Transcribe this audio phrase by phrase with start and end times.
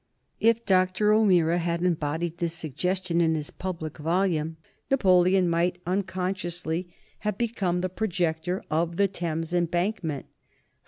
[0.39, 1.13] If Dr.
[1.13, 4.57] O'Meara had embodied this suggestion in his public volume,
[4.89, 10.25] Napoleon might unconsciously have become the projector of the Thames Embankment.